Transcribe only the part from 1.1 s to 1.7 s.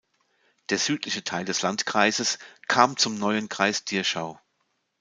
Teil des